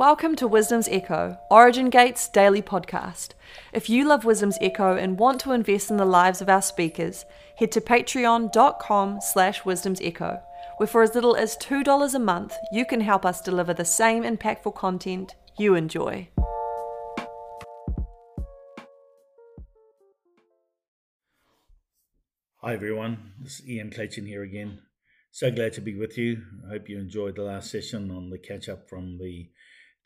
Welcome 0.00 0.34
to 0.36 0.48
Wisdom's 0.48 0.88
Echo, 0.88 1.36
Origin 1.50 1.90
Gate's 1.90 2.26
daily 2.26 2.62
podcast. 2.62 3.32
If 3.74 3.90
you 3.90 4.08
love 4.08 4.24
Wisdom's 4.24 4.56
Echo 4.62 4.96
and 4.96 5.18
want 5.18 5.42
to 5.42 5.52
invest 5.52 5.90
in 5.90 5.98
the 5.98 6.06
lives 6.06 6.40
of 6.40 6.48
our 6.48 6.62
speakers, 6.62 7.26
head 7.58 7.70
to 7.72 7.82
patreon.com 7.82 9.20
slash 9.20 9.62
wisdom's 9.66 10.00
echo, 10.00 10.40
where 10.78 10.86
for 10.86 11.02
as 11.02 11.14
little 11.14 11.36
as 11.36 11.54
$2 11.58 12.14
a 12.14 12.18
month, 12.18 12.54
you 12.72 12.86
can 12.86 13.02
help 13.02 13.26
us 13.26 13.42
deliver 13.42 13.74
the 13.74 13.84
same 13.84 14.22
impactful 14.22 14.74
content 14.74 15.34
you 15.58 15.74
enjoy. 15.74 16.30
Hi 22.62 22.72
everyone, 22.72 23.32
this 23.38 23.60
is 23.60 23.68
Ian 23.68 23.90
Clayton 23.90 24.24
here 24.24 24.44
again. 24.44 24.80
So 25.30 25.50
glad 25.50 25.74
to 25.74 25.82
be 25.82 25.94
with 25.94 26.16
you. 26.16 26.38
I 26.66 26.70
hope 26.70 26.88
you 26.88 26.98
enjoyed 26.98 27.36
the 27.36 27.42
last 27.42 27.70
session 27.70 28.10
on 28.10 28.30
the 28.30 28.38
catch 28.38 28.66
up 28.66 28.88
from 28.88 29.18
the 29.18 29.50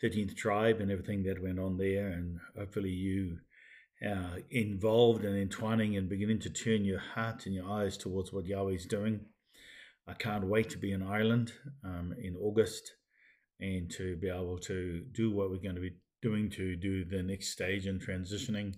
13th 0.03 0.37
tribe 0.37 0.81
and 0.81 0.91
everything 0.91 1.23
that 1.25 1.43
went 1.43 1.59
on 1.59 1.77
there. 1.77 2.09
And 2.09 2.39
hopefully 2.57 2.91
you 2.91 3.39
are 4.05 4.39
involved 4.51 5.25
and 5.25 5.37
entwining 5.37 5.97
and 5.97 6.09
beginning 6.09 6.41
to 6.41 6.51
turn 6.51 6.85
your 6.85 6.99
heart 6.99 7.47
and 7.47 7.55
your 7.55 7.69
eyes 7.69 7.97
towards 7.97 8.33
what 8.33 8.47
Yahweh's 8.47 8.87
doing. 8.87 9.21
I 10.07 10.15
can't 10.15 10.47
wait 10.47 10.69
to 10.71 10.79
be 10.79 10.93
in 10.93 11.03
Ireland 11.03 11.53
um, 11.83 12.15
in 12.21 12.37
August 12.37 12.93
and 13.61 13.91
to 13.93 14.17
be 14.17 14.29
able 14.29 14.59
to 14.59 15.05
do 15.13 15.31
what 15.31 15.51
we're 15.51 15.57
going 15.57 15.77
to 15.77 15.81
be 15.81 15.97
doing 16.21 16.51
to 16.51 16.77
do 16.77 17.05
the 17.05 17.23
next 17.23 17.51
stage 17.51 17.87
in 17.87 17.99
transitioning 17.99 18.75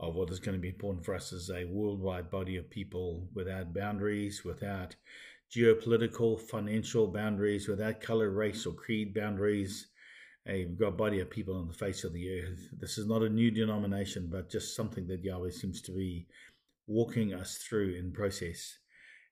of 0.00 0.14
what 0.14 0.30
is 0.30 0.40
going 0.40 0.56
to 0.56 0.60
be 0.60 0.68
important 0.68 1.04
for 1.04 1.14
us 1.14 1.32
as 1.32 1.50
a 1.50 1.64
worldwide 1.64 2.30
body 2.30 2.56
of 2.56 2.68
people 2.68 3.28
without 3.34 3.72
boundaries, 3.72 4.44
without 4.44 4.94
geopolitical, 5.54 6.40
financial 6.40 7.06
boundaries, 7.06 7.68
without 7.68 8.00
color, 8.00 8.30
race, 8.30 8.66
or 8.66 8.72
creed 8.72 9.14
boundaries, 9.14 9.88
a 10.48 10.64
body 10.64 11.20
of 11.20 11.30
people 11.30 11.56
on 11.56 11.68
the 11.68 11.74
face 11.74 12.04
of 12.04 12.12
the 12.12 12.40
earth. 12.40 12.68
This 12.78 12.98
is 12.98 13.06
not 13.06 13.22
a 13.22 13.28
new 13.28 13.50
denomination, 13.50 14.28
but 14.30 14.50
just 14.50 14.76
something 14.76 15.06
that 15.08 15.24
Yahweh 15.24 15.50
seems 15.50 15.82
to 15.82 15.92
be 15.92 16.26
walking 16.86 17.34
us 17.34 17.56
through 17.56 17.94
in 17.94 18.12
process. 18.12 18.78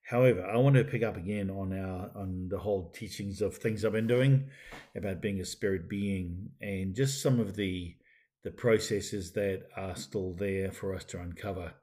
However, 0.03 0.45
I 0.45 0.57
want 0.57 0.75
to 0.75 0.83
pick 0.83 1.01
up 1.01 1.17
again 1.17 1.49
on 1.49 1.73
our 1.73 2.11
on 2.15 2.47
the 2.49 2.59
whole 2.59 2.91
teachings 2.91 3.41
of 3.41 3.55
things 3.55 3.83
I've 3.83 3.93
been 3.93 4.07
doing 4.07 4.49
about 4.95 5.21
being 5.21 5.39
a 5.39 5.45
spirit 5.45 5.89
being 5.89 6.51
and 6.61 6.95
just 6.95 7.21
some 7.23 7.39
of 7.39 7.55
the 7.55 7.95
the 8.43 8.51
processes 8.51 9.31
that 9.31 9.63
are 9.75 9.95
still 9.95 10.33
there 10.33 10.71
for 10.71 10.93
us 10.93 11.03
to 11.05 11.19
uncover. 11.19 11.73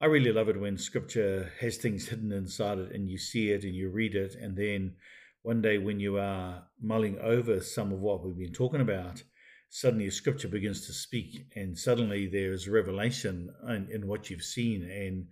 I 0.00 0.06
really 0.06 0.32
love 0.32 0.48
it 0.48 0.60
when 0.60 0.78
scripture 0.78 1.52
has 1.60 1.76
things 1.76 2.08
hidden 2.08 2.30
inside 2.30 2.78
it 2.78 2.92
and 2.92 3.10
you 3.10 3.18
see 3.18 3.50
it 3.50 3.64
and 3.64 3.74
you 3.74 3.90
read 3.90 4.14
it 4.14 4.34
and 4.34 4.56
then 4.56 4.94
one 5.42 5.62
day 5.62 5.78
when 5.78 6.00
you 6.00 6.18
are 6.18 6.62
mulling 6.80 7.18
over 7.18 7.60
some 7.60 7.92
of 7.92 8.00
what 8.00 8.24
we've 8.24 8.36
been 8.36 8.52
talking 8.52 8.80
about, 8.80 9.22
suddenly 9.68 10.06
a 10.06 10.10
scripture 10.10 10.48
begins 10.48 10.86
to 10.86 10.92
speak, 10.92 11.46
and 11.56 11.78
suddenly 11.78 12.26
there's 12.26 12.68
revelation 12.68 13.50
in, 13.68 13.88
in 13.90 14.06
what 14.06 14.28
you've 14.28 14.42
seen. 14.42 14.82
And 14.82 15.26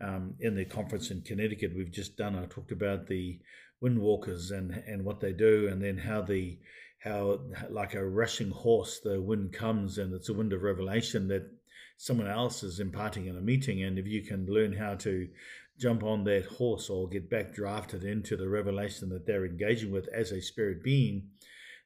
um, 0.00 0.34
in 0.40 0.54
the 0.54 0.64
conference 0.64 1.10
in 1.10 1.22
Connecticut 1.22 1.74
we've 1.74 1.90
just 1.90 2.16
done, 2.16 2.36
I 2.36 2.44
talked 2.46 2.72
about 2.72 3.06
the 3.06 3.38
windwalkers 3.82 4.50
and 4.50 4.72
and 4.86 5.04
what 5.04 5.20
they 5.20 5.32
do, 5.32 5.68
and 5.68 5.82
then 5.82 5.96
how 5.96 6.22
the 6.22 6.58
how 6.98 7.40
like 7.70 7.94
a 7.94 8.04
rushing 8.04 8.50
horse, 8.50 9.00
the 9.00 9.20
wind 9.20 9.52
comes, 9.52 9.98
and 9.98 10.12
it's 10.12 10.28
a 10.28 10.34
wind 10.34 10.52
of 10.52 10.62
revelation 10.62 11.28
that 11.28 11.50
someone 11.96 12.28
else 12.28 12.62
is 12.62 12.80
imparting 12.80 13.26
in 13.26 13.36
a 13.36 13.40
meeting, 13.40 13.82
and 13.82 13.98
if 13.98 14.06
you 14.06 14.22
can 14.22 14.46
learn 14.46 14.72
how 14.72 14.94
to 14.96 15.28
jump 15.78 16.02
on 16.02 16.24
that 16.24 16.46
horse 16.46 16.88
or 16.88 17.08
get 17.08 17.28
back 17.28 17.52
drafted 17.52 18.02
into 18.02 18.36
the 18.36 18.48
revelation 18.48 19.08
that 19.10 19.26
they're 19.26 19.44
engaging 19.44 19.90
with 19.90 20.08
as 20.08 20.32
a 20.32 20.40
spirit 20.40 20.82
being, 20.82 21.28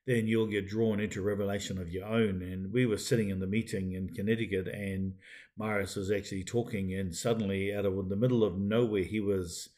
then 0.06 0.27
you'll 0.27 0.47
get 0.47 0.69
drawn 0.69 1.00
into 1.00 1.20
revelation 1.22 1.78
of 1.78 1.91
your 1.91 2.06
own. 2.06 2.42
And 2.42 2.72
we 2.72 2.86
were 2.86 2.97
sitting 2.97 3.30
in 3.30 3.41
the 3.41 3.47
meeting 3.47 3.92
in 3.92 4.08
Connecticut, 4.14 4.69
and 4.69 5.14
Marius 5.58 5.97
was 5.97 6.11
actually 6.11 6.45
talking, 6.45 6.95
and 6.95 7.14
suddenly, 7.14 7.74
out 7.74 7.84
of 7.84 8.08
the 8.08 8.17
middle 8.17 8.45
of 8.45 8.58
nowhere, 8.58 9.02
he 9.02 9.20
was 9.20 9.68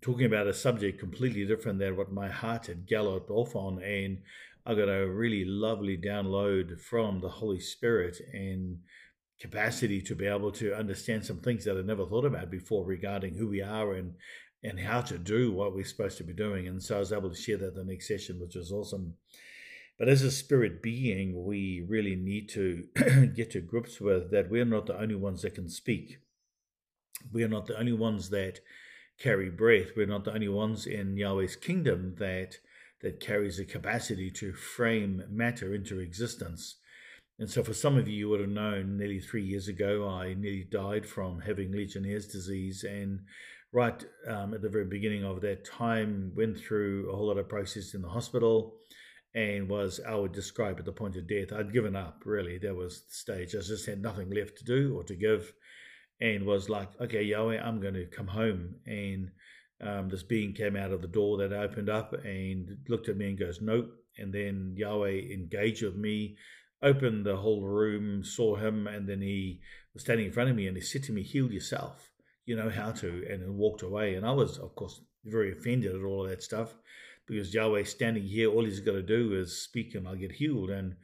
talking 0.00 0.26
about 0.26 0.48
a 0.48 0.52
subject 0.52 0.98
completely 0.98 1.46
different 1.46 1.78
than 1.78 1.96
what 1.96 2.12
my 2.12 2.28
heart 2.28 2.66
had 2.66 2.86
galloped 2.86 3.30
off 3.30 3.54
on. 3.54 3.82
And 3.82 4.18
I 4.66 4.74
got 4.74 4.88
a 4.88 5.08
really 5.08 5.44
lovely 5.44 5.96
download 5.96 6.80
from 6.80 7.20
the 7.20 7.28
Holy 7.28 7.60
Spirit, 7.60 8.20
and 8.32 8.78
capacity 9.40 10.00
to 10.02 10.14
be 10.14 10.26
able 10.26 10.52
to 10.52 10.74
understand 10.74 11.24
some 11.24 11.38
things 11.38 11.64
that 11.64 11.76
I 11.76 11.82
never 11.82 12.06
thought 12.06 12.24
about 12.24 12.50
before 12.50 12.84
regarding 12.84 13.34
who 13.34 13.48
we 13.48 13.62
are 13.62 13.94
and 13.94 14.14
and 14.64 14.78
how 14.78 15.00
to 15.00 15.18
do 15.18 15.52
what 15.52 15.74
we're 15.74 15.84
supposed 15.84 16.18
to 16.18 16.24
be 16.24 16.32
doing. 16.32 16.68
And 16.68 16.80
so 16.80 16.96
I 16.96 17.00
was 17.00 17.12
able 17.12 17.30
to 17.30 17.34
share 17.34 17.56
that 17.56 17.74
the 17.74 17.84
next 17.84 18.06
session, 18.06 18.38
which 18.38 18.54
was 18.54 18.70
awesome. 18.70 19.14
But 19.98 20.08
as 20.08 20.22
a 20.22 20.30
spirit 20.30 20.82
being, 20.82 21.44
we 21.44 21.84
really 21.86 22.14
need 22.14 22.48
to 22.50 22.84
get 23.34 23.50
to 23.52 23.60
grips 23.60 24.00
with 24.00 24.30
that 24.30 24.50
we're 24.50 24.64
not 24.64 24.86
the 24.86 24.98
only 24.98 25.16
ones 25.16 25.42
that 25.42 25.56
can 25.56 25.68
speak. 25.68 26.18
We 27.32 27.42
are 27.42 27.48
not 27.48 27.66
the 27.66 27.78
only 27.78 27.92
ones 27.92 28.30
that 28.30 28.60
carry 29.18 29.50
breath. 29.50 29.90
We're 29.96 30.06
not 30.06 30.24
the 30.24 30.34
only 30.34 30.48
ones 30.48 30.86
in 30.86 31.16
Yahweh's 31.16 31.56
kingdom 31.56 32.14
that 32.18 32.58
that 33.02 33.18
carries 33.18 33.56
the 33.56 33.64
capacity 33.64 34.30
to 34.30 34.52
frame 34.52 35.24
matter 35.28 35.74
into 35.74 35.98
existence. 35.98 36.76
And 37.38 37.50
so, 37.50 37.62
for 37.62 37.74
some 37.74 37.98
of 37.98 38.06
you, 38.06 38.14
you 38.14 38.28
would 38.28 38.40
have 38.40 38.48
known 38.48 38.98
nearly 38.98 39.18
three 39.18 39.44
years 39.44 39.68
ago, 39.68 40.08
I 40.08 40.34
nearly 40.34 40.66
died 40.70 41.06
from 41.06 41.40
having 41.40 41.72
Legionnaire's 41.72 42.26
disease. 42.26 42.84
And 42.84 43.20
right 43.72 44.04
um, 44.28 44.54
at 44.54 44.62
the 44.62 44.68
very 44.68 44.84
beginning 44.84 45.24
of 45.24 45.40
that 45.40 45.64
time, 45.64 46.32
went 46.36 46.58
through 46.58 47.10
a 47.10 47.16
whole 47.16 47.28
lot 47.28 47.38
of 47.38 47.48
process 47.48 47.94
in 47.94 48.02
the 48.02 48.08
hospital 48.08 48.74
and 49.34 49.68
was, 49.68 50.00
I 50.06 50.14
would 50.14 50.32
describe, 50.32 50.78
at 50.78 50.84
the 50.84 50.92
point 50.92 51.16
of 51.16 51.26
death. 51.26 51.52
I'd 51.52 51.72
given 51.72 51.96
up, 51.96 52.22
really. 52.24 52.58
That 52.58 52.76
was 52.76 53.02
the 53.06 53.14
stage. 53.14 53.54
I 53.54 53.60
just 53.60 53.86
had 53.86 54.02
nothing 54.02 54.30
left 54.30 54.58
to 54.58 54.64
do 54.64 54.94
or 54.94 55.04
to 55.04 55.14
give. 55.14 55.52
And 56.20 56.44
was 56.44 56.68
like, 56.68 56.88
okay, 57.00 57.22
Yahweh, 57.22 57.60
I'm 57.60 57.80
going 57.80 57.94
to 57.94 58.06
come 58.06 58.28
home. 58.28 58.76
And 58.86 59.30
um, 59.80 60.08
this 60.08 60.22
being 60.22 60.52
came 60.52 60.76
out 60.76 60.92
of 60.92 61.02
the 61.02 61.08
door 61.08 61.38
that 61.38 61.52
opened 61.52 61.88
up 61.88 62.12
and 62.24 62.76
looked 62.88 63.08
at 63.08 63.16
me 63.16 63.30
and 63.30 63.38
goes, 63.38 63.60
nope. 63.60 63.90
And 64.18 64.32
then 64.32 64.74
Yahweh 64.76 65.32
engaged 65.32 65.82
with 65.82 65.96
me 65.96 66.36
opened 66.82 67.24
the 67.24 67.36
whole 67.36 67.62
room, 67.62 68.24
saw 68.24 68.56
him, 68.56 68.86
and 68.86 69.08
then 69.08 69.20
he 69.20 69.60
was 69.94 70.02
standing 70.02 70.26
in 70.26 70.32
front 70.32 70.50
of 70.50 70.56
me 70.56 70.66
and 70.66 70.76
he 70.76 70.82
said 70.82 71.02
to 71.04 71.12
me, 71.12 71.22
Heal 71.22 71.52
yourself. 71.52 72.10
You 72.44 72.56
know 72.56 72.70
how 72.70 72.90
to, 72.92 73.24
and 73.30 73.56
walked 73.56 73.82
away. 73.82 74.14
And 74.14 74.26
I 74.26 74.32
was, 74.32 74.58
of 74.58 74.74
course, 74.74 75.00
very 75.24 75.52
offended 75.52 75.94
at 75.94 76.02
all 76.02 76.24
of 76.24 76.30
that 76.30 76.42
stuff 76.42 76.74
because 77.26 77.54
Yahweh 77.54 77.84
standing 77.84 78.24
here, 78.24 78.50
all 78.50 78.64
he's 78.64 78.80
got 78.80 78.92
to 78.92 79.02
do 79.02 79.34
is 79.38 79.62
speak 79.62 79.94
and 79.94 80.08
I'll 80.08 80.16
get 80.16 80.32
healed. 80.32 80.70
And 80.70 80.96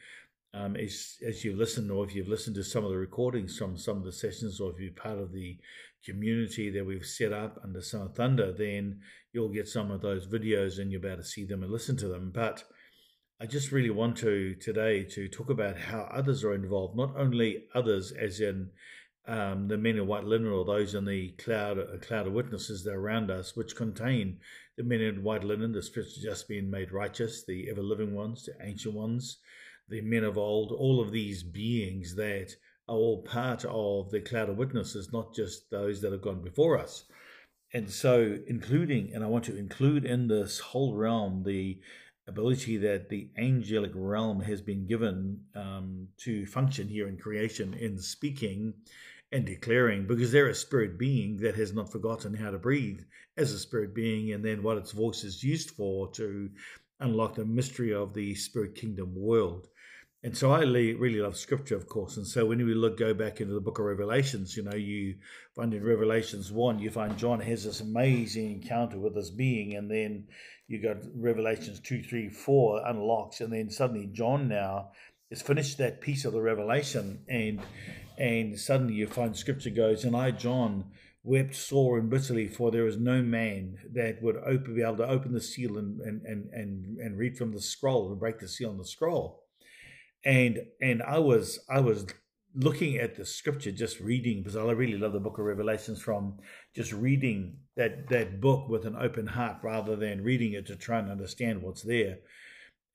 um, 0.53 0.75
as, 0.77 1.16
as 1.27 1.44
you've 1.44 1.59
listened, 1.59 1.91
or 1.91 2.05
if 2.05 2.15
you've 2.15 2.28
listened 2.28 2.56
to 2.56 2.65
some 2.65 2.84
of 2.84 2.91
the 2.91 2.97
recordings 2.97 3.56
from 3.56 3.77
some 3.77 3.99
of 3.99 4.05
the 4.05 4.12
sessions, 4.12 4.60
or 4.60 4.72
if 4.72 4.81
you're 4.81 4.93
part 4.93 5.19
of 5.19 5.33
the 5.33 5.59
community 6.05 6.71
that 6.71 6.84
we've 6.84 7.06
set 7.06 7.33
up 7.33 7.60
under 7.62 7.78
of 7.78 8.15
Thunder, 8.16 8.53
then 8.53 9.00
you'll 9.33 9.49
get 9.49 9.69
some 9.69 9.91
of 9.91 10.00
those 10.00 10.27
videos 10.27 10.78
and 10.78 10.91
you'll 10.91 11.03
be 11.03 11.09
able 11.09 11.19
to 11.19 11.25
see 11.25 11.45
them 11.45 11.62
and 11.62 11.71
listen 11.71 11.97
to 11.99 12.09
them. 12.09 12.33
But 12.34 12.65
I 13.41 13.47
just 13.47 13.71
really 13.71 13.91
want 13.91 14.16
to 14.19 14.56
today 14.56 15.04
to 15.04 15.28
talk 15.28 15.49
about 15.49 15.78
how 15.78 16.09
others 16.12 16.43
are 16.43 16.54
involved, 16.54 16.97
not 16.97 17.15
only 17.16 17.66
others 17.72 18.10
as 18.10 18.41
in 18.41 18.71
um, 19.28 19.69
the 19.69 19.78
men 19.78 19.94
in 19.94 20.09
white 20.09 20.25
linen 20.25 20.49
or 20.49 20.65
those 20.65 20.97
in 20.97 21.04
the 21.04 21.28
cloud, 21.38 21.78
a 21.78 21.98
cloud 21.98 22.27
of 22.27 22.32
witnesses 22.32 22.82
that 22.82 22.94
are 22.94 23.00
around 23.00 23.31
us, 23.31 23.54
which 23.54 23.77
contain 23.77 24.38
the 24.77 24.82
men 24.82 25.00
in 25.00 25.22
white 25.22 25.44
linen, 25.44 25.71
the 25.71 25.82
spirits 25.82 26.21
just 26.21 26.48
being 26.48 26.69
made 26.69 26.91
righteous, 26.91 27.44
the 27.47 27.71
ever 27.71 27.81
living 27.81 28.12
ones, 28.12 28.44
the 28.44 28.66
ancient 28.66 28.94
ones, 28.94 29.38
the 29.88 30.00
men 30.00 30.25
of 30.25 30.37
old, 30.37 30.72
all 30.72 31.00
of 31.00 31.12
these 31.12 31.44
beings 31.44 32.16
that 32.16 32.56
are 32.88 32.97
all 32.97 33.22
part 33.22 33.65
of 33.66 34.10
the 34.10 34.21
cloud 34.21 34.48
of 34.48 34.56
witnesses, 34.56 35.12
not 35.12 35.32
just 35.32 35.71
those 35.71 36.00
that 36.00 36.10
have 36.10 36.22
gone 36.22 36.43
before 36.43 36.77
us. 36.77 37.04
And 37.72 37.88
so, 37.88 38.37
including, 38.48 39.12
and 39.15 39.22
I 39.22 39.28
want 39.28 39.44
to 39.44 39.56
include 39.56 40.06
in 40.06 40.27
this 40.27 40.59
whole 40.59 40.97
realm 40.97 41.44
the 41.44 41.78
ability 42.28 42.77
that 42.77 43.09
the 43.09 43.31
angelic 43.39 43.93
realm 43.94 44.41
has 44.41 44.61
been 44.61 44.87
given 44.87 45.41
um, 45.54 46.09
to 46.19 46.47
function 46.47 46.86
here 46.86 47.09
in 47.09 47.16
creation 47.16 47.75
in 47.75 47.98
speaking 47.98 48.75
and 49.33 49.45
declaring 49.45 50.07
because 50.07 50.30
they're 50.30 50.48
a 50.48 50.54
spirit 50.54 50.98
being 50.98 51.36
that 51.39 51.54
has 51.54 51.72
not 51.72 51.91
forgotten 51.91 52.34
how 52.34 52.51
to 52.51 52.59
breathe 52.59 53.01
as 53.36 53.53
a 53.53 53.59
spirit 53.59 53.95
being 53.95 54.33
and 54.33 54.45
then 54.45 54.63
what 54.63 54.78
its 54.78 54.92
voice 54.92 55.25
is 55.25 55.42
used 55.42 55.71
for 55.71 56.10
to 56.13 56.51
unlock 57.01 57.34
the 57.34 57.45
mystery 57.45 57.92
of 57.92 58.15
the 58.15 58.34
spirit 58.34 58.74
kingdom 58.74 59.15
world 59.15 59.69
and 60.24 60.36
so 60.36 60.50
I 60.50 60.62
really 60.62 61.20
love 61.20 61.36
scripture, 61.36 61.76
of 61.76 61.86
course. 61.86 62.16
And 62.16 62.26
so 62.26 62.47
when 62.47 62.59
we 62.65 62.74
look, 62.74 62.98
go 62.98 63.15
back 63.15 63.41
into 63.41 63.54
the 63.54 63.60
book 63.60 63.78
of 63.78 63.84
Revelations, 63.84 64.56
you 64.56 64.65
know, 64.65 64.74
you 64.74 65.15
find 65.54 65.72
in 65.72 65.84
Revelations 65.84 66.50
1, 66.50 66.80
you 66.80 66.91
find 66.91 67.16
John 67.16 67.38
has 67.38 67.62
this 67.65 67.80
amazing 67.80 68.50
encounter 68.50 68.98
with 68.98 69.15
this 69.15 69.30
being. 69.30 69.76
And 69.76 69.88
then 69.88 70.26
you 70.66 70.82
got 70.82 70.97
Revelations 71.15 71.78
2, 71.80 72.03
3, 72.03 72.30
4 72.30 72.82
unlocks. 72.88 73.41
And 73.41 73.53
then 73.53 73.70
suddenly 73.70 74.06
John 74.12 74.48
now 74.48 74.91
has 75.30 75.41
finished 75.41 75.78
that 75.78 76.00
piece 76.00 76.24
of 76.24 76.32
the 76.32 76.42
revelation. 76.42 77.21
And 77.28 77.60
and 78.16 78.59
suddenly 78.59 78.94
you 78.94 79.06
find 79.06 79.36
scripture 79.36 79.71
goes, 79.71 80.04
And 80.04 80.16
I, 80.16 80.32
John, 80.32 80.86
wept 81.22 81.54
sore 81.54 81.97
and 81.97 82.10
bitterly, 82.10 82.48
for 82.48 82.72
there 82.72 82.88
is 82.88 82.97
no 82.97 83.22
man 83.22 83.78
that 83.92 84.21
would 84.21 84.36
open, 84.38 84.74
be 84.74 84.82
able 84.82 84.97
to 84.97 85.09
open 85.09 85.32
the 85.32 85.41
seal 85.41 85.78
and, 85.78 86.00
and, 86.00 86.22
and, 86.22 86.50
and, 86.53 86.98
and 86.98 87.18
read 87.18 87.38
from 87.38 87.53
the 87.53 87.60
scroll 87.60 88.10
and 88.10 88.18
break 88.18 88.41
the 88.41 88.48
seal 88.48 88.71
on 88.71 88.78
the 88.78 88.84
scroll. 88.84 89.44
And 90.24 90.59
and 90.80 91.03
I 91.03 91.18
was 91.18 91.60
I 91.68 91.80
was 91.80 92.06
looking 92.54 92.97
at 92.97 93.15
the 93.15 93.24
scripture, 93.24 93.70
just 93.70 94.00
reading 94.00 94.42
because 94.42 94.56
I 94.56 94.62
really 94.72 94.98
love 94.98 95.12
the 95.12 95.20
Book 95.20 95.38
of 95.38 95.44
Revelations 95.44 96.03
from 96.03 96.38
just 96.74 96.92
reading 96.92 97.59
that 97.76 98.09
that 98.09 98.41
book 98.41 98.68
with 98.68 98.84
an 98.84 98.97
open 98.97 99.28
heart 99.28 99.59
rather 99.62 99.97
than 99.97 100.24
reading 100.24 100.53
it 100.53 100.66
to 100.66 100.76
try 100.76 100.98
and 100.98 101.10
understand 101.10 101.62
what's 101.62 101.82
there. 101.82 102.18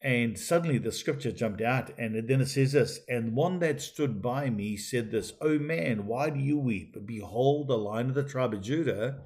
And 0.01 0.37
suddenly 0.37 0.79
the 0.79 0.91
scripture 0.91 1.31
jumped 1.31 1.61
out, 1.61 1.97
and 1.97 2.27
then 2.27 2.41
it 2.41 2.47
says 2.47 2.73
this 2.73 2.99
And 3.07 3.35
one 3.35 3.59
that 3.59 3.81
stood 3.81 4.21
by 4.21 4.49
me 4.49 4.75
said 4.75 5.11
this, 5.11 5.31
O 5.39 5.57
man, 5.57 6.07
why 6.07 6.29
do 6.29 6.41
you 6.41 6.57
weep? 6.57 6.97
Behold, 7.05 7.69
the 7.69 7.77
lion 7.77 8.09
of 8.09 8.15
the 8.15 8.23
tribe 8.23 8.53
of 8.53 8.61
Judah 8.61 9.21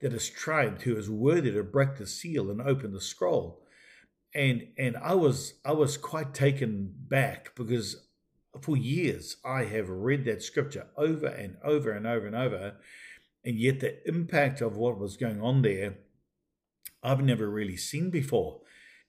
that 0.00 0.14
is 0.14 0.30
triumphed, 0.30 0.82
who 0.82 0.96
is 0.96 1.10
worthy 1.10 1.52
to 1.52 1.62
break 1.62 1.96
the 1.96 2.06
seal 2.06 2.50
and 2.50 2.62
open 2.62 2.92
the 2.92 3.02
scroll. 3.02 3.63
And 4.34 4.68
and 4.76 4.96
I 4.96 5.14
was 5.14 5.54
I 5.64 5.72
was 5.72 5.96
quite 5.96 6.34
taken 6.34 6.92
back 7.08 7.54
because 7.54 8.08
for 8.60 8.76
years 8.76 9.36
I 9.44 9.64
have 9.64 9.88
read 9.88 10.24
that 10.24 10.42
scripture 10.42 10.86
over 10.96 11.26
and 11.26 11.56
over 11.62 11.92
and 11.92 12.06
over 12.06 12.26
and 12.26 12.36
over, 12.36 12.74
and 13.44 13.56
yet 13.56 13.80
the 13.80 14.06
impact 14.08 14.60
of 14.60 14.76
what 14.76 14.98
was 14.98 15.16
going 15.16 15.40
on 15.40 15.62
there, 15.62 15.98
I've 17.02 17.22
never 17.22 17.48
really 17.48 17.76
seen 17.76 18.10
before. 18.10 18.60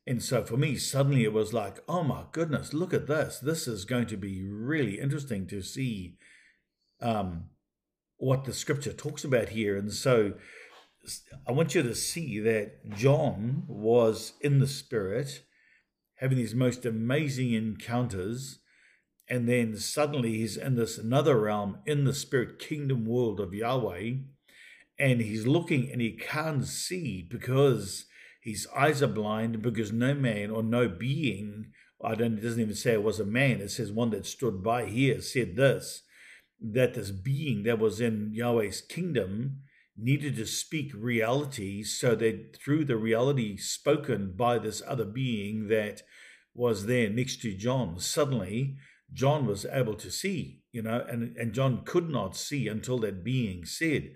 And 0.07 0.22
so 0.22 0.44
for 0.44 0.57
me, 0.57 0.75
suddenly 0.75 1.24
it 1.24 1.33
was 1.33 1.54
like, 1.54 1.77
oh 1.89 2.04
my 2.04 2.25
goodness, 2.31 2.74
look 2.74 2.94
at 2.94 3.07
this. 3.07 3.39
This 3.39 3.68
is 3.68 3.86
going 3.86 4.06
to 4.07 4.18
be 4.18 4.44
really 4.44 5.00
interesting 5.00 5.48
to 5.48 5.63
see 5.63 6.18
um, 7.01 7.45
what 8.18 8.44
the 8.44 8.54
scripture 8.54 8.94
talks 8.94 9.24
about 9.24 9.50
here. 9.50 9.75
And 9.75 9.92
so 9.92 10.33
I 11.47 11.51
want 11.51 11.75
you 11.75 11.83
to 11.83 11.95
see 11.95 12.39
that 12.39 12.89
John 12.95 13.63
was 13.67 14.33
in 14.41 14.59
the 14.59 14.67
spirit, 14.67 15.43
having 16.15 16.37
these 16.37 16.55
most 16.55 16.85
amazing 16.85 17.53
encounters. 17.53 18.59
And 19.27 19.49
then 19.49 19.77
suddenly 19.77 20.37
he's 20.37 20.57
in 20.57 20.75
this 20.75 20.97
another 20.97 21.39
realm 21.39 21.79
in 21.85 22.03
the 22.03 22.13
spirit 22.13 22.59
kingdom 22.59 23.05
world 23.05 23.39
of 23.39 23.53
Yahweh. 23.53 24.13
And 24.97 25.21
he's 25.21 25.45
looking 25.45 25.91
and 25.91 25.99
he 25.99 26.11
can't 26.11 26.65
see 26.65 27.21
because 27.21 28.05
his 28.41 28.67
eyes 28.75 29.01
are 29.01 29.07
blind 29.07 29.61
because 29.61 29.91
no 29.91 30.13
man 30.13 30.51
or 30.51 30.61
no 30.61 30.87
being, 30.87 31.71
I 32.03 32.13
don't, 32.15 32.37
it 32.37 32.41
doesn't 32.41 32.61
even 32.61 32.75
say 32.75 32.93
it 32.93 33.03
was 33.03 33.19
a 33.19 33.25
man, 33.25 33.59
it 33.59 33.71
says 33.71 33.91
one 33.91 34.11
that 34.11 34.27
stood 34.27 34.63
by 34.63 34.85
here 34.85 35.19
said 35.19 35.55
this, 35.55 36.03
that 36.61 36.93
this 36.93 37.09
being 37.09 37.63
that 37.63 37.79
was 37.79 37.99
in 37.99 38.31
Yahweh's 38.33 38.81
kingdom 38.81 39.63
needed 39.97 40.36
to 40.36 40.45
speak 40.45 40.92
reality 40.94 41.83
so 41.83 42.15
that 42.15 42.57
through 42.57 42.86
the 42.86 42.97
reality 42.97 43.57
spoken 43.57 44.33
by 44.36 44.57
this 44.57 44.81
other 44.86 45.06
being 45.06 45.68
that 45.69 46.01
was 46.53 46.86
there 46.86 47.09
next 47.09 47.42
to 47.42 47.53
John, 47.53 48.00
suddenly 48.00 48.75
John 49.13 49.45
was 49.45 49.65
able 49.71 49.95
to 49.95 50.12
see, 50.12 50.62
you 50.71 50.81
know, 50.81 51.06
and, 51.09 51.36
and 51.38 51.53
John 51.53 51.83
could 51.86 52.09
not 52.09 52.36
see 52.36 52.68
until 52.68 53.00
that 53.00 53.24
being 53.24 53.65
said, 53.65 54.13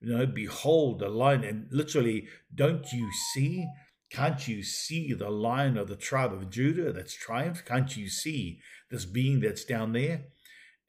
you 0.00 0.16
know, 0.16 0.26
behold 0.26 1.00
the 1.00 1.08
lion. 1.08 1.42
And 1.42 1.66
literally, 1.70 2.28
don't 2.54 2.92
you 2.92 3.10
see? 3.34 3.66
Can't 4.10 4.46
you 4.46 4.62
see 4.62 5.12
the 5.12 5.30
lion 5.30 5.76
of 5.76 5.88
the 5.88 5.96
tribe 5.96 6.32
of 6.32 6.50
Judah 6.50 6.92
that's 6.92 7.14
triumphed? 7.14 7.66
Can't 7.66 7.96
you 7.96 8.08
see 8.08 8.60
this 8.90 9.04
being 9.04 9.40
that's 9.40 9.64
down 9.64 9.92
there? 9.92 10.26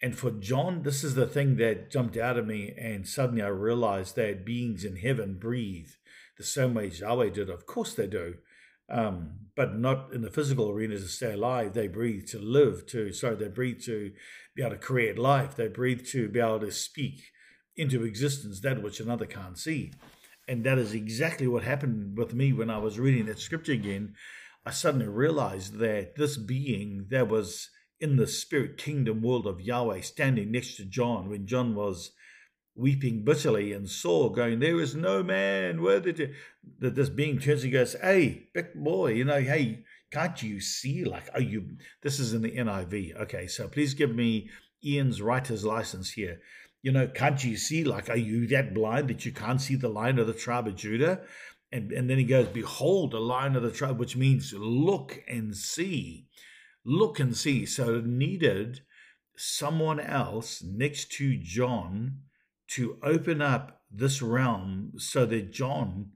And 0.02 0.18
for 0.18 0.32
John, 0.32 0.84
this 0.84 1.04
is 1.04 1.16
the 1.16 1.26
thing 1.26 1.58
that 1.58 1.90
jumped 1.90 2.18
out 2.18 2.38
of 2.38 2.46
me. 2.46 2.74
And 2.78 3.08
suddenly 3.08 3.42
I 3.42 3.48
realized 3.48 4.16
that 4.16 4.46
beings 4.46 4.84
in 4.84 4.98
heaven 4.98 5.38
breathe 5.40 5.90
the 6.38 6.44
same 6.44 6.76
way 6.76 6.88
Yahweh 6.88 7.30
did. 7.30 7.50
Of 7.50 7.66
course 7.66 7.94
they 7.94 8.08
do. 8.08 8.36
Um, 8.90 9.48
but 9.56 9.76
not 9.76 10.14
in 10.14 10.22
the 10.22 10.30
physical 10.30 10.70
arena 10.70 10.96
to 10.96 11.08
stay 11.08 11.34
alive. 11.34 11.74
They 11.74 11.88
breathe 11.88 12.28
to 12.28 12.40
live, 12.40 12.86
to, 12.88 13.12
sorry, 13.12 13.36
they 13.36 13.50
breathe 13.50 13.82
to 13.86 14.14
be 14.56 14.62
able 14.62 14.76
to 14.76 14.78
create 14.78 15.18
life. 15.18 15.56
They 15.56 15.68
breathe 15.68 16.06
to 16.08 16.30
be 16.30 16.40
able 16.40 16.62
to 16.62 16.72
speak 16.72 17.24
into 17.76 18.04
existence 18.04 18.62
that 18.62 18.82
which 18.82 19.00
another 19.00 19.26
can't 19.26 19.58
see. 19.58 19.94
And 20.48 20.64
that 20.64 20.78
is 20.78 20.94
exactly 20.94 21.48
what 21.48 21.64
happened 21.64 22.18
with 22.18 22.34
me 22.34 22.54
when 22.54 22.70
I 22.70 22.78
was 22.78 23.00
reading 23.00 23.26
that 23.26 23.40
scripture 23.40 23.74
again. 23.74 24.14
I 24.66 24.72
suddenly 24.72 25.08
realized 25.08 25.80
that 25.80 26.16
this 26.16 26.38
being 26.38 27.08
that 27.10 27.28
was 27.28 27.70
in 28.00 28.18
the 28.18 28.28
spirit 28.28 28.78
kingdom 28.78 29.22
world 29.22 29.48
of 29.48 29.62
Yahweh 29.62 30.02
standing 30.02 30.52
next 30.52 30.76
to 30.76 30.86
John 30.86 31.30
when 31.30 31.48
John 31.48 31.76
was 31.76 32.12
weeping 32.76 33.24
bitterly 33.24 33.74
and 33.74 33.90
saw 33.90 34.30
going, 34.30 34.60
There 34.60 34.80
is 34.80 34.96
no 34.96 35.24
man 35.24 35.82
worthy 35.82 36.14
to. 36.14 36.34
That 36.80 36.96
this 36.96 37.10
being 37.10 37.40
turns 37.40 37.64
and 37.64 37.74
goes, 37.74 37.96
Hey, 38.02 38.50
big 38.54 38.74
boy, 38.76 39.14
you 39.14 39.26
know, 39.26 39.42
hey, 39.42 39.84
can't 40.12 40.42
you 40.44 40.60
see? 40.60 41.04
Like, 41.04 41.30
are 41.34 41.42
you. 41.42 41.78
This 42.04 42.20
is 42.20 42.34
in 42.34 42.42
the 42.42 42.52
NIV. 42.52 43.20
Okay, 43.22 43.48
so 43.48 43.68
please 43.68 43.94
give 43.94 44.14
me 44.14 44.50
Ian's 44.84 45.22
writer's 45.22 45.66
license 45.66 46.12
here 46.12 46.40
you 46.88 46.92
know, 46.92 47.08
can't 47.08 47.44
you 47.44 47.58
see? 47.58 47.84
Like, 47.84 48.10
are 48.10 48.16
you 48.16 48.48
that 48.48 48.74
blind 48.74 49.10
that 49.10 49.26
you 49.26 49.34
can't 49.34 49.60
see 49.62 49.76
the 49.76 49.90
lion 49.90 50.20
of 50.20 50.28
the 50.28 50.34
tribe 50.34 50.68
of 50.68 50.76
Judah? 50.76 51.22
And, 51.72 51.92
and 51.92 52.10
then 52.10 52.18
he 52.18 52.24
goes, 52.24 52.48
Behold, 52.48 53.12
the 53.12 53.20
lion 53.20 53.56
of 53.56 53.64
the 53.64 53.72
tribe, 53.72 54.00
which 54.00 54.16
means 54.16 54.54
look 54.54 55.22
and 55.28 55.54
see. 55.56 56.28
Look 56.90 57.20
and 57.20 57.36
see. 57.36 57.66
So 57.66 57.96
it 57.96 58.06
needed 58.06 58.80
someone 59.36 60.00
else 60.00 60.64
next 60.64 61.12
to 61.18 61.38
John 61.38 62.20
to 62.70 62.98
open 63.04 63.42
up 63.42 63.82
this 63.92 64.22
realm 64.22 64.94
so 64.98 65.26
that 65.26 65.52
John 65.52 66.14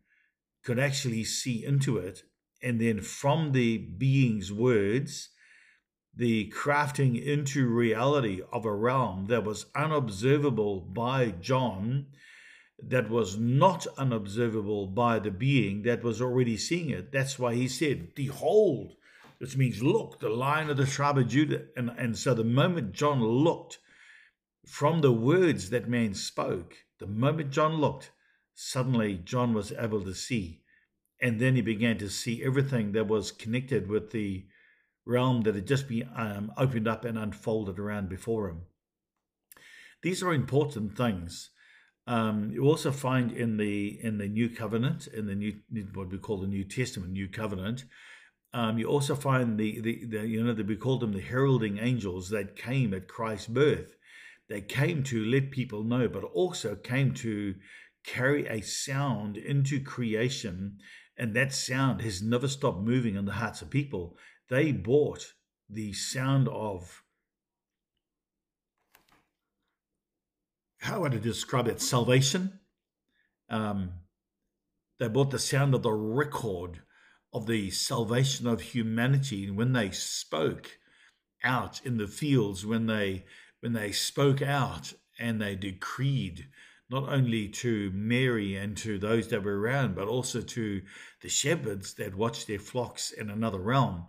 could 0.64 0.80
actually 0.80 1.26
see 1.26 1.66
into 1.66 1.98
it. 1.98 2.24
And 2.64 2.80
then 2.80 3.02
from 3.02 3.52
the 3.52 3.80
being's 3.80 4.54
words, 4.54 5.30
the 6.16 6.50
crafting 6.52 7.22
into 7.22 7.68
reality 7.68 8.42
of 8.54 8.64
a 8.64 8.74
realm 8.74 9.26
that 9.28 9.44
was 9.44 9.66
unobservable 9.76 10.80
by 10.80 11.32
John, 11.32 12.08
that 12.82 13.10
was 13.10 13.38
not 13.38 13.88
unobservable 13.98 14.88
by 14.88 15.20
the 15.20 15.32
being 15.32 15.82
that 15.84 16.02
was 16.02 16.22
already 16.22 16.56
seeing 16.56 16.92
it. 16.92 17.12
That's 17.12 17.38
why 17.38 17.56
he 17.56 17.68
said, 17.68 18.16
Behold, 18.16 18.96
which 19.42 19.58
means 19.58 19.82
look, 19.82 20.20
the 20.20 20.30
lion 20.30 20.70
of 20.70 20.78
the 20.78 20.86
tribe 20.86 21.18
of 21.18 21.28
Judah. 21.28 21.64
And, 21.76 21.90
and 21.98 22.16
so 22.16 22.36
the 22.36 22.44
moment 22.44 22.92
John 22.92 23.24
looked 23.24 23.80
from 24.68 25.02
the 25.02 25.12
words 25.12 25.72
that 25.72 25.90
man 25.90 26.14
spoke, 26.14 26.76
the 27.00 27.08
moment 27.08 27.50
John 27.50 27.82
looked, 27.82 28.12
suddenly 28.54 29.16
John 29.16 29.56
was 29.56 29.72
able 29.72 30.04
to 30.04 30.14
see. 30.14 30.62
And 31.20 31.40
then 31.40 31.56
he 31.56 31.62
began 31.62 31.98
to 31.98 32.08
see 32.08 32.44
everything 32.46 32.92
that 32.92 33.08
was 33.08 33.32
connected 33.32 33.90
with 33.90 34.12
the 34.12 34.46
realm 35.08 35.42
that 35.42 35.56
had 35.56 35.66
just 35.66 35.88
been 35.88 36.08
um, 36.16 36.52
opened 36.56 36.88
up 36.88 37.04
and 37.04 37.18
unfolded 37.18 37.80
around 37.80 38.10
before 38.10 38.48
him. 38.48 38.62
These 40.04 40.22
are 40.22 40.36
important 40.36 40.96
things. 40.96 41.50
Um, 42.06 42.52
you 42.52 42.66
also 42.66 42.92
find 42.92 43.32
in 43.32 43.58
the 43.58 44.00
in 44.04 44.20
the 44.20 44.28
New 44.28 44.50
Covenant, 44.50 45.08
in 45.08 45.26
the 45.26 45.36
new 45.36 45.54
what 45.94 46.12
we 46.12 46.20
call 46.20 46.38
the 46.38 46.48
New 46.48 46.64
Testament, 46.64 47.12
New 47.12 47.28
Covenant, 47.28 47.86
um, 48.54 48.78
you 48.78 48.88
also 48.88 49.16
find 49.16 49.58
the, 49.58 49.80
the, 49.82 50.06
the 50.06 50.28
you 50.28 50.44
know 50.44 50.54
that 50.54 50.68
we 50.68 50.76
call 50.76 51.00
them 51.00 51.14
the 51.14 51.22
heralding 51.22 51.78
angels 51.78 52.30
that 52.30 52.56
came 52.56 52.94
at 52.94 53.08
Christ's 53.08 53.48
birth. 53.48 53.96
They 54.50 54.62
came 54.62 55.04
to 55.04 55.24
let 55.24 55.52
people 55.52 55.84
know, 55.84 56.10
but 56.10 56.24
also 56.24 56.76
came 56.76 57.14
to 57.16 57.56
carry 58.06 58.46
a 58.48 58.62
sound 58.62 59.38
into 59.38 59.82
creation, 59.82 60.80
and 61.18 61.34
that 61.36 61.54
sound 61.54 62.02
has 62.02 62.22
never 62.22 62.48
stopped 62.48 62.82
moving 62.82 63.16
in 63.16 63.26
the 63.26 63.34
hearts 63.34 63.62
of 63.62 63.70
people 63.70 64.18
they 64.52 64.74
bought 64.74 65.34
the 65.70 65.94
sound 65.94 66.50
of 66.50 67.04
how 70.80 71.00
would 71.00 71.14
I 71.14 71.20
describe 71.20 71.70
it? 71.70 71.80
Salvation. 71.80 72.60
Um, 73.50 73.94
they 75.00 75.08
bought 75.08 75.32
the 75.32 75.40
sound 75.40 75.74
of 75.74 75.84
the 75.84 75.92
record 75.94 76.82
of 77.34 77.48
the 77.48 77.70
salvation 77.72 78.48
of 78.48 78.62
humanity. 78.62 79.46
And 79.46 79.58
when 79.58 79.74
they 79.74 79.92
spoke 79.92 80.80
out 81.44 81.82
in 81.86 81.98
the 81.98 82.08
fields, 82.08 82.66
when 82.66 82.88
they 82.88 83.26
when 83.62 83.74
they 83.74 83.92
spoke 83.92 84.42
out 84.42 84.94
and 85.20 85.40
they 85.40 85.56
decreed 85.56 86.48
not 86.90 87.08
only 87.08 87.48
to 87.48 87.92
Mary 87.94 88.56
and 88.56 88.76
to 88.78 88.98
those 88.98 89.30
that 89.30 89.44
were 89.44 89.60
around, 89.60 89.96
but 89.96 90.08
also 90.08 90.42
to 90.42 90.82
the 91.22 91.30
shepherds 91.30 91.94
that 91.94 92.16
watched 92.16 92.48
their 92.48 92.60
flocks 92.60 93.12
in 93.12 93.30
another 93.30 93.60
realm 93.60 94.08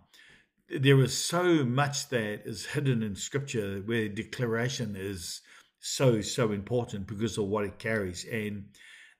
there 0.79 0.99
is 1.01 1.15
so 1.17 1.63
much 1.63 2.09
that 2.09 2.41
is 2.45 2.65
hidden 2.65 3.03
in 3.03 3.15
scripture 3.15 3.81
where 3.85 4.07
declaration 4.07 4.95
is 4.97 5.41
so 5.79 6.21
so 6.21 6.51
important 6.51 7.05
because 7.05 7.37
of 7.37 7.45
what 7.45 7.65
it 7.65 7.77
carries 7.77 8.25
and 8.25 8.65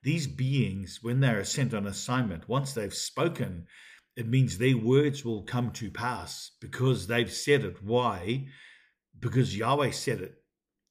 these 0.01 0.25
beings 0.25 1.00
when 1.01 1.19
they 1.19 1.29
are 1.29 1.43
sent 1.43 1.74
on 1.74 1.86
assignment 1.86 2.48
once 2.48 2.74
they've 2.74 2.93
spoken 2.93 3.67
it 4.15 4.27
means 4.27 4.58
their 4.58 4.77
words 4.77 5.25
will 5.25 5.43
come 5.43 5.72
to 5.72 5.89
pass 5.89 6.51
because 6.62 7.08
they've 7.08 7.32
said 7.32 7.63
it. 7.63 7.84
Why? 7.84 8.48
Because 9.20 9.58
yahweh 9.58 9.91
said 9.91 10.22
it. 10.22 10.36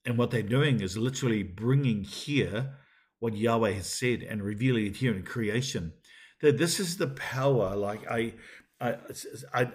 And 0.05 0.19
what 0.19 0.31
they're 0.31 0.43
doing 0.43 0.81
is 0.81 0.97
literally 0.97 1.43
bringing 1.43 2.03
here 2.03 2.79
what 3.21 3.37
yahweh 3.37 3.73
has 3.73 3.87
said 3.87 4.23
and 4.23 4.43
revealing 4.43 4.87
it 4.87 4.97
here 4.97 5.15
in 5.15 5.23
creation. 5.23 5.93
That 6.41 6.59
this 6.59 6.81
is 6.81 6.97
the 6.97 7.09
power 7.09 7.77
like 7.77 8.11
i 8.11 8.35
i, 8.81 8.97
I 9.55 9.71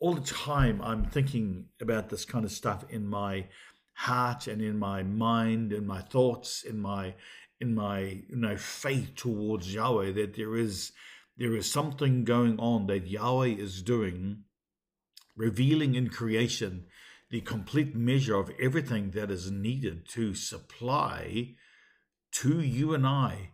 all 0.00 0.12
the 0.12 0.20
time 0.20 0.82
I'm 0.82 1.06
thinking 1.06 1.66
about 1.80 2.10
this 2.10 2.26
kind 2.26 2.44
of 2.44 2.52
stuff 2.52 2.84
in 2.90 3.06
my 3.06 3.46
heart 3.94 4.48
and 4.48 4.60
in 4.60 4.78
my 4.78 5.02
mind 5.02 5.72
and 5.72 5.86
my 5.86 6.02
thoughts 6.02 6.62
in 6.62 6.78
my 6.78 7.14
in 7.60 7.74
my 7.74 8.00
you 8.28 8.36
know 8.36 8.56
faith 8.56 9.14
towards 9.14 9.72
Yahweh 9.72 10.12
that 10.12 10.34
there 10.34 10.56
is 10.56 10.92
there 11.36 11.54
is 11.56 11.70
something 11.70 12.24
going 12.24 12.58
on 12.58 12.86
that 12.86 13.06
Yahweh 13.08 13.48
is 13.48 13.82
doing 13.82 14.44
revealing 15.36 15.94
in 15.94 16.08
creation 16.08 16.86
the 17.30 17.40
complete 17.40 17.96
measure 17.96 18.36
of 18.36 18.52
everything 18.60 19.10
that 19.10 19.30
is 19.30 19.50
needed 19.50 20.08
to 20.08 20.34
supply 20.34 21.54
to 22.30 22.60
you 22.60 22.94
and 22.94 23.06
I 23.06 23.50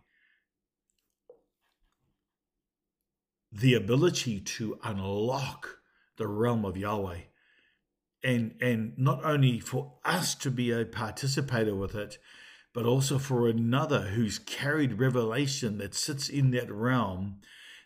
the 3.51 3.73
ability 3.73 4.39
to 4.39 4.79
unlock 4.83 5.79
the 6.17 6.27
realm 6.27 6.63
of 6.63 6.77
Yahweh. 6.77 7.21
And, 8.23 8.55
and 8.61 8.93
not 8.97 9.25
only 9.25 9.59
for 9.59 9.95
us 10.05 10.35
to 10.35 10.51
be 10.51 10.71
a 10.71 10.85
participator 10.85 11.75
with 11.75 11.95
it, 11.95 12.17
but 12.73 12.85
also 12.85 13.17
for 13.17 13.49
another 13.49 14.01
who's 14.01 14.39
carried 14.39 14.99
revelation 14.99 15.79
that 15.79 15.95
sits 15.95 16.29
in 16.29 16.51
that 16.51 16.71
realm 16.71 17.41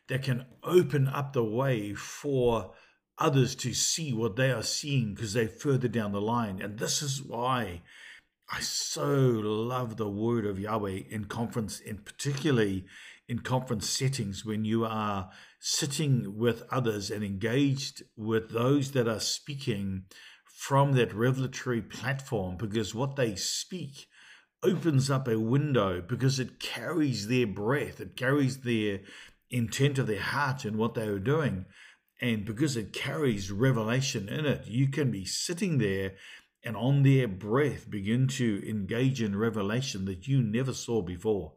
that 0.08 0.24
can 0.24 0.46
open 0.64 1.08
up 1.08 1.34
the 1.34 1.44
way 1.44 1.94
for 1.94 2.72
others 3.18 3.56
to 3.56 3.74
see 3.74 4.14
what 4.14 4.36
they 4.36 4.52
are 4.52 4.64
seeing 4.64 5.14
because 5.14 5.34
they're 5.34 5.48
further 5.48 5.88
down 5.88 6.12
the 6.12 6.22
line. 6.22 6.62
And 6.62 6.78
this 6.78 7.02
is 7.02 7.22
why 7.22 7.82
I 8.52 8.60
so 8.60 9.08
love 9.08 9.98
the 9.98 10.10
word 10.10 10.46
of 10.46 10.60
Yahweh 10.60 11.02
in 11.10 11.26
conference, 11.26 11.82
and 11.86 12.06
particularly 12.06 12.86
in 13.28 13.40
conference 13.40 13.90
settings 13.90 14.46
when 14.46 14.66
you 14.66 14.86
are 14.86 15.32
sitting 15.60 16.38
with 16.38 16.62
others 16.70 17.10
and 17.10 17.24
engaged 17.24 18.04
with 18.16 18.52
those 18.52 18.92
that 18.92 19.08
are 19.08 19.20
speaking 19.20 20.04
from 20.46 20.94
that 20.94 21.14
revelatory 21.14 21.82
platform 21.82 22.56
because 22.56 22.94
what 22.94 23.16
they 23.16 23.36
speak 23.36 24.08
opens 24.64 25.10
up 25.10 25.28
a 25.28 25.40
window 25.40 26.02
because 26.02 26.40
it 26.40 26.60
carries 26.60 27.28
their 27.28 27.48
breath, 27.48 28.00
it 28.00 28.16
carries 28.16 28.60
their 28.60 29.00
intent 29.50 29.98
of 29.98 30.08
their 30.08 30.22
heart 30.22 30.66
and 30.66 30.78
what 30.78 30.94
they 30.94 31.10
were 31.10 31.20
doing. 31.20 31.66
And 32.22 32.46
because 32.46 32.78
it 32.78 32.94
carries 32.94 33.52
revelation 33.52 34.30
in 34.30 34.46
it, 34.46 34.68
you 34.68 34.88
can 34.88 35.12
be 35.12 35.26
sitting 35.26 35.78
there 35.78 36.14
and 36.64 36.76
on 36.76 37.04
their 37.04 37.28
breath 37.28 37.90
begin 37.90 38.28
to 38.28 38.68
engage 38.68 39.22
in 39.22 39.38
revelation 39.38 40.06
that 40.06 40.28
you 40.28 40.42
never 40.42 40.74
saw 40.74 41.02
before. 41.02 41.54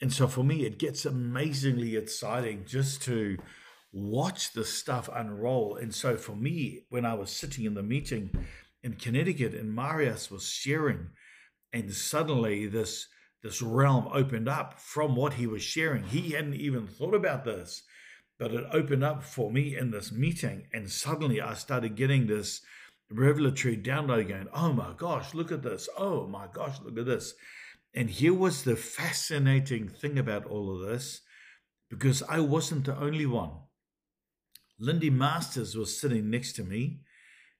And 0.00 0.12
so 0.12 0.28
for 0.28 0.44
me, 0.44 0.66
it 0.66 0.78
gets 0.78 1.06
amazingly 1.06 1.96
exciting 1.96 2.64
just 2.66 3.00
to 3.04 3.38
watch 3.92 4.52
the 4.52 4.64
stuff 4.64 5.08
unroll. 5.12 5.76
And 5.76 5.94
so 5.94 6.18
for 6.18 6.36
me, 6.36 6.82
when 6.90 7.06
I 7.06 7.14
was 7.14 7.30
sitting 7.30 7.64
in 7.64 7.72
the 7.72 7.82
meeting 7.82 8.30
in 8.82 8.94
Connecticut 8.94 9.54
and 9.54 9.74
Marius 9.74 10.30
was 10.30 10.46
sharing, 10.46 11.08
and 11.72 11.90
suddenly 11.92 12.66
this 12.66 13.06
this 13.42 13.62
realm 13.62 14.08
opened 14.12 14.48
up 14.48 14.80
from 14.80 15.14
what 15.14 15.34
he 15.34 15.46
was 15.46 15.62
sharing. 15.62 16.04
He 16.04 16.30
hadn't 16.30 16.54
even 16.54 16.86
thought 16.86 17.14
about 17.14 17.44
this, 17.44 17.82
but 18.38 18.52
it 18.52 18.64
opened 18.72 19.04
up 19.04 19.22
for 19.22 19.50
me 19.50 19.76
in 19.76 19.90
this 19.90 20.10
meeting. 20.10 20.66
And 20.72 20.90
suddenly 20.90 21.40
I 21.40 21.54
started 21.54 21.96
getting 21.96 22.26
this 22.26 22.62
revelatory 23.10 23.76
download 23.76 24.28
going, 24.28 24.48
Oh 24.52 24.72
my 24.72 24.92
gosh, 24.96 25.34
look 25.34 25.52
at 25.52 25.62
this. 25.62 25.88
Oh 25.96 26.26
my 26.26 26.46
gosh, 26.52 26.76
look 26.82 26.98
at 26.98 27.06
this. 27.06 27.34
And 27.94 28.10
here 28.10 28.34
was 28.34 28.64
the 28.64 28.76
fascinating 28.76 29.88
thing 29.88 30.18
about 30.18 30.44
all 30.44 30.74
of 30.74 30.86
this, 30.86 31.22
because 31.88 32.22
I 32.28 32.40
wasn't 32.40 32.84
the 32.84 32.98
only 32.98 33.26
one. 33.26 33.52
Lindy 34.78 35.08
Masters 35.08 35.74
was 35.76 35.98
sitting 35.98 36.28
next 36.28 36.52
to 36.54 36.62
me, 36.62 37.00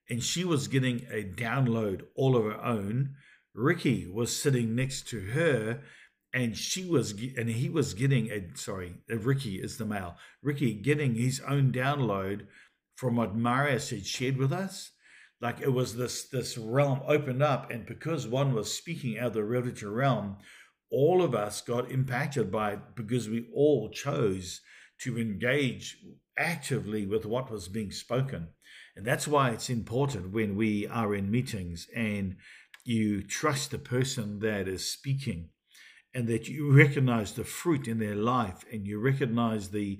and 0.09 0.21
she 0.21 0.45
was 0.45 0.67
getting 0.67 1.07
a 1.11 1.23
download 1.23 2.03
all 2.15 2.35
of 2.35 2.43
her 2.43 2.63
own. 2.63 3.15
Ricky 3.57 4.07
was 4.07 4.33
sitting 4.35 4.75
next 4.75 5.07
to 5.09 5.19
her, 5.19 5.81
and 6.31 6.55
she 6.55 6.85
was, 6.85 7.11
and 7.11 7.49
he 7.49 7.69
was 7.69 7.93
getting 7.93 8.31
a 8.31 8.55
sorry, 8.55 8.99
uh, 9.11 9.17
Ricky 9.17 9.55
is 9.55 9.77
the 9.77 9.85
male. 9.85 10.15
Ricky 10.41 10.73
getting 10.73 11.15
his 11.15 11.41
own 11.47 11.71
download 11.71 12.45
from 12.95 13.15
what 13.15 13.35
Marius 13.35 13.89
had 13.89 14.05
shared 14.05 14.37
with 14.37 14.53
us 14.53 14.91
like 15.41 15.61
it 15.61 15.71
was 15.71 15.95
this 15.95 16.27
this 16.29 16.57
realm 16.57 17.01
opened 17.07 17.43
up 17.43 17.69
and 17.71 17.85
because 17.85 18.27
one 18.27 18.53
was 18.53 18.73
speaking 18.73 19.17
out 19.17 19.27
of 19.27 19.33
the 19.33 19.43
revelatory 19.43 19.91
realm 19.91 20.37
all 20.89 21.21
of 21.21 21.35
us 21.35 21.61
got 21.61 21.91
impacted 21.91 22.51
by 22.51 22.73
it 22.73 22.79
because 22.95 23.29
we 23.29 23.47
all 23.53 23.89
chose 23.89 24.61
to 24.99 25.19
engage 25.19 25.97
actively 26.37 27.05
with 27.05 27.25
what 27.25 27.51
was 27.51 27.67
being 27.67 27.91
spoken 27.91 28.47
and 28.95 29.05
that's 29.05 29.27
why 29.27 29.51
it's 29.51 29.69
important 29.69 30.31
when 30.31 30.55
we 30.55 30.87
are 30.87 31.13
in 31.13 31.29
meetings 31.29 31.87
and 31.95 32.35
you 32.87 33.21
trust 33.21 33.71
the 33.71 33.77
person 33.77 34.39
that 34.39 34.67
is 34.67 34.89
speaking 34.89 35.49
and 36.13 36.27
that 36.27 36.47
you 36.47 36.71
recognize 36.71 37.33
the 37.33 37.43
fruit 37.43 37.87
in 37.87 37.99
their 37.99 38.15
life 38.15 38.63
and 38.71 38.87
you 38.87 38.99
recognize 38.99 39.69
the 39.69 39.99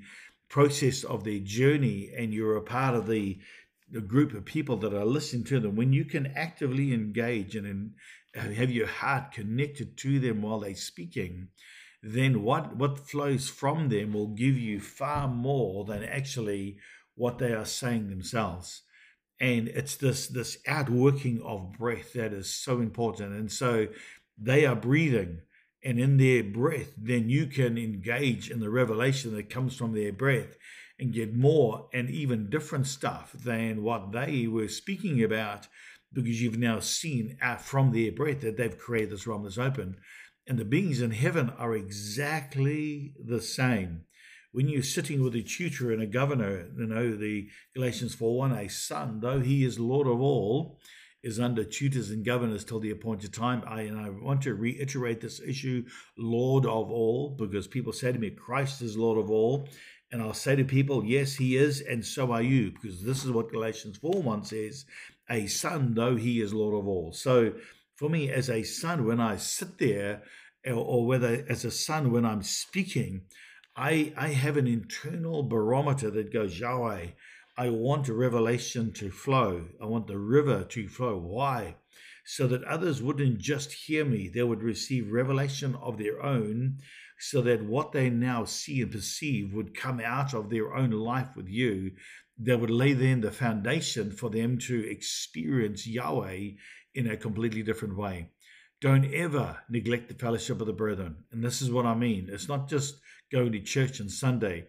process 0.49 1.03
of 1.03 1.23
their 1.23 1.39
journey 1.39 2.09
and 2.17 2.33
you're 2.33 2.55
a 2.55 2.61
part 2.61 2.95
of 2.95 3.07
the 3.07 3.37
the 3.89 4.01
group 4.01 4.33
of 4.33 4.43
people 4.43 4.75
that 4.77 4.93
are 4.93 5.05
listening 5.05 5.45
to 5.45 5.59
them, 5.59 5.75
when 5.75 5.93
you 5.93 6.03
can 6.03 6.27
actively 6.35 6.93
engage 6.93 7.55
and 7.55 7.93
have 8.35 8.69
your 8.69 8.87
heart 8.87 9.31
connected 9.31 9.97
to 9.97 10.19
them 10.19 10.41
while 10.41 10.59
they're 10.59 10.75
speaking, 10.75 11.47
then 12.03 12.43
what, 12.43 12.75
what 12.75 13.09
flows 13.09 13.49
from 13.49 13.89
them 13.89 14.13
will 14.13 14.27
give 14.27 14.57
you 14.57 14.79
far 14.79 15.27
more 15.27 15.85
than 15.85 16.03
actually 16.03 16.77
what 17.15 17.37
they 17.37 17.53
are 17.53 17.65
saying 17.65 18.09
themselves. 18.09 18.83
And 19.39 19.67
it's 19.67 19.95
this 19.95 20.27
this 20.27 20.57
outworking 20.67 21.41
of 21.43 21.73
breath 21.77 22.13
that 22.13 22.33
is 22.33 22.49
so 22.49 22.79
important. 22.79 23.33
And 23.33 23.51
so 23.51 23.87
they 24.37 24.65
are 24.65 24.75
breathing, 24.75 25.41
and 25.83 25.99
in 25.99 26.17
their 26.17 26.43
breath, 26.43 26.93
then 26.97 27.29
you 27.29 27.45
can 27.47 27.77
engage 27.77 28.49
in 28.49 28.59
the 28.59 28.69
revelation 28.69 29.35
that 29.35 29.49
comes 29.49 29.75
from 29.75 29.93
their 29.93 30.11
breath 30.11 30.57
and 30.99 31.13
get 31.13 31.35
more 31.35 31.87
and 31.93 32.09
even 32.09 32.49
different 32.49 32.87
stuff 32.87 33.31
than 33.33 33.83
what 33.83 34.11
they 34.11 34.47
were 34.47 34.67
speaking 34.67 35.23
about 35.23 35.67
because 36.11 36.41
you've 36.41 36.57
now 36.57 36.79
seen 36.79 37.37
out 37.41 37.61
from 37.61 37.91
their 37.91 38.11
breath 38.11 38.41
that 38.41 38.57
they've 38.57 38.77
created 38.77 39.11
this 39.11 39.27
realm 39.27 39.43
that's 39.43 39.57
open. 39.57 39.97
And 40.47 40.57
the 40.57 40.65
beings 40.65 41.01
in 41.01 41.11
heaven 41.11 41.51
are 41.57 41.75
exactly 41.75 43.13
the 43.23 43.41
same. 43.41 44.05
When 44.57 44.69
you're 44.69 44.81
sitting 44.81 45.21
with 45.21 45.35
a 45.35 45.43
tutor 45.43 45.91
and 45.91 46.01
a 46.01 46.07
governor, 46.07 46.65
you 46.75 46.87
know, 46.87 47.15
the 47.15 47.47
Galatians 47.75 48.15
4 48.15 48.39
1, 48.39 48.53
a 48.53 48.67
son, 48.67 49.19
though 49.19 49.39
he 49.39 49.63
is 49.63 49.77
Lord 49.77 50.07
of 50.07 50.19
all, 50.19 50.79
is 51.21 51.39
under 51.39 51.63
tutors 51.63 52.09
and 52.09 52.25
governors 52.25 52.65
till 52.65 52.79
the 52.79 52.89
appointed 52.89 53.31
time. 53.35 53.61
I 53.67 53.81
and 53.81 53.99
I 53.99 54.09
want 54.09 54.41
to 54.41 54.55
reiterate 54.55 55.21
this 55.21 55.39
issue, 55.39 55.85
Lord 56.17 56.65
of 56.65 56.89
all, 56.89 57.35
because 57.37 57.67
people 57.67 57.93
say 57.93 58.11
to 58.11 58.17
me, 58.17 58.31
Christ 58.31 58.81
is 58.81 58.97
Lord 58.97 59.19
of 59.19 59.29
all. 59.29 59.69
And 60.11 60.23
I'll 60.23 60.33
say 60.33 60.55
to 60.55 60.63
people, 60.63 61.05
yes, 61.05 61.35
he 61.35 61.55
is, 61.55 61.81
and 61.81 62.03
so 62.03 62.31
are 62.31 62.41
you, 62.41 62.71
because 62.71 63.03
this 63.03 63.23
is 63.23 63.29
what 63.29 63.51
Galatians 63.51 63.99
4 63.99 64.23
1 64.23 64.43
says 64.43 64.85
a 65.29 65.45
son, 65.45 65.93
though 65.93 66.15
he 66.15 66.41
is 66.41 66.51
Lord 66.51 66.73
of 66.73 66.87
all. 66.87 67.13
So 67.13 67.53
for 67.95 68.09
me, 68.09 68.31
as 68.31 68.49
a 68.49 68.63
son, 68.63 69.05
when 69.05 69.19
I 69.19 69.37
sit 69.37 69.77
there, 69.77 70.23
or 70.65 71.05
whether 71.05 71.45
as 71.47 71.63
a 71.63 71.69
son, 71.69 72.11
when 72.11 72.25
I'm 72.25 72.41
speaking, 72.41 73.21
I, 73.77 74.11
I 74.17 74.29
have 74.29 74.57
an 74.57 74.65
internal 74.65 75.43
barometer 75.43 76.09
that 76.09 76.33
goes, 76.33 76.59
Yahweh, 76.59 77.09
I 77.55 77.69
want 77.69 78.09
revelation 78.09 78.91
to 78.93 79.11
flow. 79.11 79.67
I 79.79 79.85
want 79.85 80.07
the 80.07 80.17
river 80.17 80.63
to 80.63 80.87
flow. 80.87 81.17
Why? 81.17 81.75
So 82.25 82.47
that 82.47 82.63
others 82.63 83.03
wouldn't 83.03 83.37
just 83.37 83.71
hear 83.71 84.03
me, 84.03 84.29
they 84.33 84.43
would 84.43 84.63
receive 84.63 85.11
revelation 85.11 85.75
of 85.75 85.97
their 85.97 86.23
own 86.23 86.79
so 87.19 87.41
that 87.41 87.63
what 87.63 87.91
they 87.91 88.09
now 88.09 88.45
see 88.45 88.81
and 88.81 88.91
perceive 88.91 89.53
would 89.53 89.77
come 89.77 89.99
out 89.99 90.33
of 90.33 90.49
their 90.49 90.75
own 90.75 90.91
life 90.91 91.29
with 91.35 91.47
you, 91.47 91.91
that 92.39 92.59
would 92.59 92.69
lay 92.69 92.93
then 92.93 93.21
the 93.21 93.31
foundation 93.31 94.11
for 94.11 94.29
them 94.29 94.57
to 94.57 94.89
experience 94.89 95.87
Yahweh 95.87 96.49
in 96.93 97.09
a 97.09 97.17
completely 97.17 97.63
different 97.63 97.97
way. 97.97 98.29
Don't 98.81 99.11
ever 99.13 99.57
neglect 99.69 100.07
the 100.07 100.13
fellowship 100.13 100.61
of 100.61 100.67
the 100.67 100.73
brethren. 100.73 101.23
And 101.31 101.43
this 101.43 101.61
is 101.61 101.71
what 101.71 101.87
I 101.87 101.95
mean. 101.95 102.27
It's 102.31 102.47
not 102.47 102.69
just 102.69 102.99
going 103.31 103.51
to 103.51 103.59
church 103.59 103.99
on 103.99 104.09
Sunday. 104.09 104.67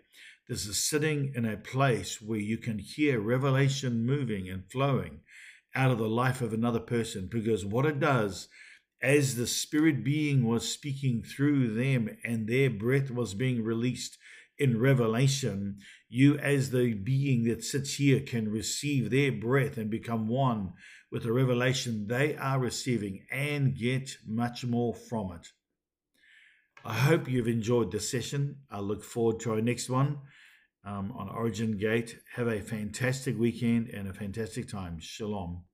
This 0.49 0.67
is 0.67 0.83
sitting 0.83 1.33
in 1.35 1.45
a 1.45 1.57
place 1.57 2.21
where 2.21 2.41
you 2.41 2.59
can 2.59 2.79
hear 2.79 3.21
revelation 3.21 4.05
moving 4.05 4.49
and 4.49 4.71
flowing 4.71 5.21
out 5.75 5.91
of 5.91 5.99
the 5.99 6.09
life 6.09 6.41
of 6.41 6.53
another 6.53 6.81
person 6.81 7.29
because 7.31 7.65
what 7.65 7.87
it 7.87 8.01
does 8.01 8.49
as 9.01 9.37
the 9.37 9.47
spirit 9.47 10.03
being 10.03 10.45
was 10.45 10.73
speaking 10.73 11.23
through 11.23 11.73
them 11.75 12.09
and 12.25 12.49
their 12.49 12.71
breath 12.71 13.11
was 13.11 13.35
being 13.35 13.63
released 13.63 14.19
in 14.59 14.81
revelation, 14.81 15.79
you, 16.09 16.37
as 16.39 16.71
the 16.71 16.95
being 16.95 17.45
that 17.45 17.63
sits 17.63 17.95
here, 17.95 18.19
can 18.19 18.51
receive 18.51 19.11
their 19.11 19.31
breath 19.31 19.77
and 19.77 19.89
become 19.89 20.27
one 20.27 20.73
with 21.13 21.23
the 21.23 21.33
revelation 21.33 22.09
they 22.09 22.37
are 22.37 22.59
receiving 22.59 23.25
and 23.31 23.77
get 23.77 24.11
much 24.27 24.65
more 24.65 24.95
from 24.95 25.31
it. 25.33 25.47
I 26.89 26.95
hope 26.95 27.29
you've 27.31 27.47
enjoyed 27.47 27.93
this 27.93 28.11
session. 28.11 28.63
I 28.69 28.81
look 28.81 29.05
forward 29.05 29.39
to 29.43 29.53
our 29.53 29.61
next 29.61 29.89
one. 29.89 30.19
um, 30.85 31.13
on 31.13 31.29
Origin 31.29 31.77
Gate. 31.79 32.21
Have 32.37 32.49
a 32.49 32.61
fantastic 32.63 33.39
weekend 33.39 33.89
and 33.91 34.09
a 34.09 34.15
fantastic 34.15 34.69
time. 34.69 34.99
Shalom. 35.01 35.65